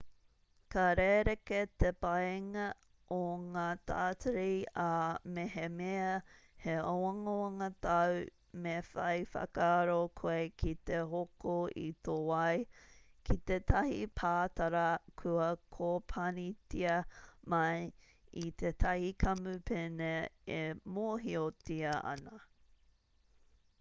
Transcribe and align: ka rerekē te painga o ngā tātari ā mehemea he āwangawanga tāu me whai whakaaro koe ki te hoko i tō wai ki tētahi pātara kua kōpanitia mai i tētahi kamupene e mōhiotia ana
ka 0.73 0.83
rerekē 0.99 1.57
te 1.81 1.89
painga 2.03 2.61
o 3.15 3.17
ngā 3.55 3.65
tātari 3.91 4.53
ā 4.83 5.33
mehemea 5.35 6.13
he 6.63 6.77
āwangawanga 6.93 7.67
tāu 7.87 8.15
me 8.63 8.73
whai 8.87 9.19
whakaaro 9.35 9.99
koe 10.23 10.39
ki 10.63 10.73
te 10.91 11.03
hoko 11.13 11.53
i 11.83 11.85
tō 12.09 12.15
wai 12.31 12.57
ki 13.29 13.37
tētahi 13.53 14.01
pātara 14.23 14.87
kua 15.23 15.53
kōpanitia 15.79 16.97
mai 17.57 17.77
i 18.47 18.47
tētahi 18.63 19.15
kamupene 19.29 20.11
e 20.59 20.61
mōhiotia 20.99 21.93
ana 22.17 22.41